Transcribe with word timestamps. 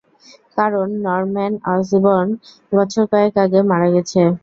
কারণ, 0.57 0.87
Norman 1.05 1.53
Osborne 1.71 2.29
বছর 2.71 3.03
কয়েক 3.11 3.33
আগে 3.43 3.59
মারা 3.69 3.87
গেছে। 3.95 4.21